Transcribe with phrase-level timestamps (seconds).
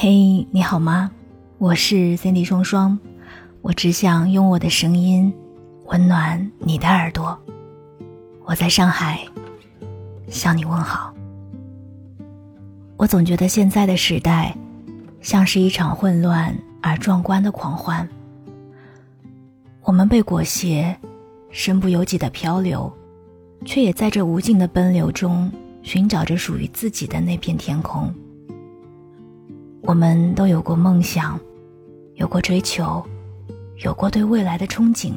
[0.00, 1.10] 嘿，你好吗？
[1.58, 2.96] 我是 Cindy 双双，
[3.62, 5.34] 我只想用我的声音
[5.86, 7.36] 温暖你的耳朵。
[8.44, 9.26] 我在上海
[10.28, 11.12] 向你问好。
[12.96, 14.56] 我总觉得现在的时代
[15.20, 18.08] 像是一场混乱而壮观的狂欢。
[19.82, 20.96] 我们被裹挟，
[21.50, 22.88] 身不由己的漂流，
[23.64, 25.50] 却也在这无尽的奔流中
[25.82, 28.14] 寻找着属于自己的那片天空。
[29.88, 31.40] 我们都有过梦想，
[32.16, 33.02] 有过追求，
[33.78, 35.14] 有过对未来的憧憬。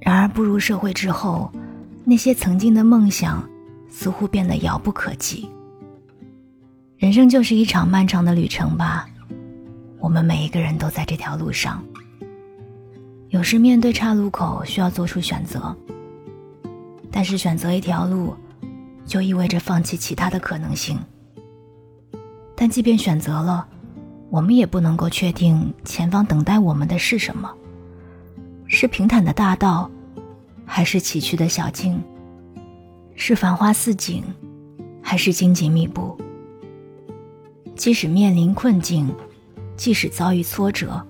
[0.00, 1.48] 然而步入社会之后，
[2.04, 3.48] 那些曾经的梦想
[3.88, 5.48] 似乎变得遥不可及。
[6.96, 9.08] 人生就是一场漫长的旅程吧，
[10.00, 11.80] 我们每一个人都在这条路上。
[13.28, 15.72] 有时面对岔路口需要做出选择，
[17.12, 18.34] 但是选择一条路，
[19.06, 20.98] 就意味着放弃其他的可能性。
[22.62, 23.66] 但即便选择了，
[24.30, 27.52] 我们也不能够确定前方等待我们的是什么，
[28.68, 29.90] 是平坦的大道，
[30.64, 32.00] 还是崎岖的小径？
[33.16, 34.22] 是繁花似锦，
[35.02, 36.16] 还是荆棘密布？
[37.74, 39.12] 即使面临困境，
[39.76, 41.04] 即使遭遇挫折，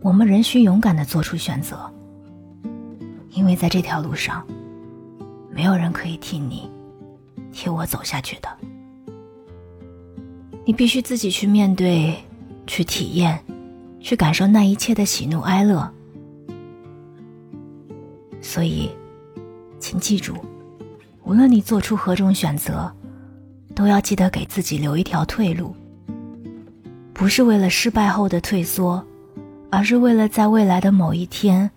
[0.00, 1.88] 我们仍需勇敢的做出选择，
[3.30, 4.44] 因为在这条路上，
[5.54, 6.68] 没有人可以替你，
[7.52, 8.48] 替我走下去的。
[10.70, 12.14] 你必须自己去面对，
[12.64, 13.44] 去体验，
[13.98, 15.92] 去感受那一切的喜怒哀乐。
[18.40, 18.88] 所以，
[19.80, 20.36] 请记住，
[21.24, 22.88] 无论你做出何种选择，
[23.74, 25.74] 都要记得给自己留一条退路。
[27.12, 29.04] 不是为了失败后的退缩，
[29.70, 31.68] 而是为了在未来的某一天，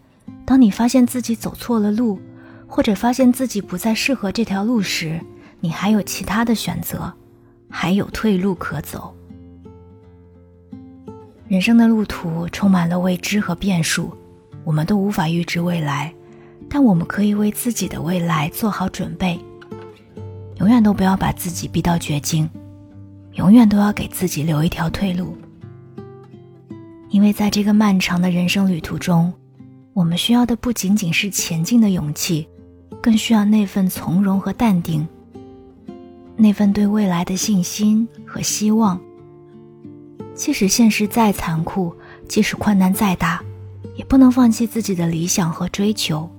[0.45, 2.19] 当你发现自己走错了路，
[2.67, 5.19] 或者发现自己不再适合这条路时，
[5.61, 7.11] 你还有其他的选择。
[7.75, 9.11] 还有退路可走。
[11.47, 14.15] 人生的路途充满了未知和变数，
[14.63, 16.13] 我们都无法预知未来，
[16.69, 19.39] 但我们可以为自己的未来做好准备。
[20.59, 22.47] 永远都不要把自己逼到绝境，
[23.33, 25.35] 永远都要给自己留一条退路。
[27.09, 29.33] 因为在这个漫长的人生旅途中，
[29.93, 32.47] 我们需要的不仅仅是前进的勇气，
[33.01, 35.05] 更需要那份从容和淡定。
[36.35, 38.99] 那份对未来的信心和希望，
[40.33, 41.95] 即使现实再残酷，
[42.27, 43.41] 即使困难再大，
[43.95, 46.29] 也不能放弃自己的理想和追求。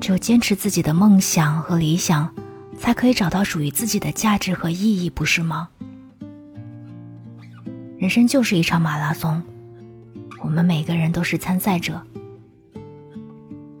[0.00, 2.32] 只有坚持自己的梦想和理想，
[2.78, 5.68] 才可以找到属于自己的价值和意义，不是吗？
[7.98, 9.42] 人生就是一场马拉松，
[10.40, 12.00] 我们每个人都是参赛者。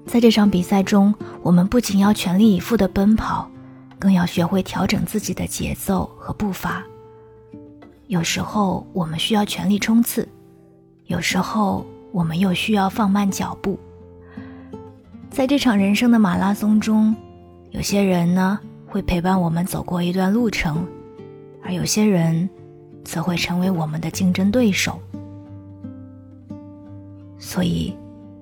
[0.06, 3.50] 在这场比赛中，我们不仅要全力以赴的奔跑。
[3.98, 6.84] 更要学会调整自己的节奏和步伐。
[8.06, 10.26] 有时候我们需要全力冲刺，
[11.06, 13.78] 有时候我们又需要放慢脚步。
[15.30, 17.14] 在这场人生的马拉松中，
[17.70, 20.86] 有些人呢会陪伴我们走过一段路程，
[21.62, 22.48] 而有些人
[23.04, 24.98] 则会成为我们的竞争对手。
[27.38, 27.94] 所以，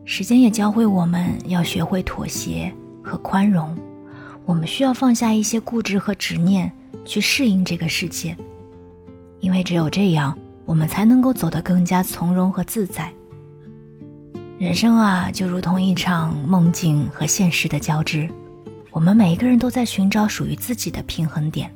[0.04, 2.72] 时间也教会我们要学会妥协
[3.02, 3.76] 和宽容。
[4.46, 6.70] 我们需要放下一些固执和执念，
[7.04, 8.34] 去适应这个世界，
[9.40, 13.12] 因为只有这样，我们才能够走得更加从容和自在。
[14.56, 18.30] 人生啊，就如同一场梦境和现实的交织，
[18.92, 21.68] 我们每一个人都在寻找属于自己的平衡点。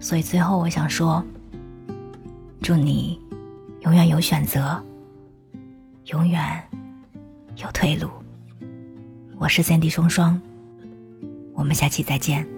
[0.00, 1.22] 所以最后，我想说，
[2.62, 3.20] 祝你
[3.82, 4.82] 永远有选择，
[6.06, 6.42] 永远
[7.62, 8.08] 有退路。
[9.36, 10.40] 我是三 D 双双。
[11.58, 12.57] 我们下期再见。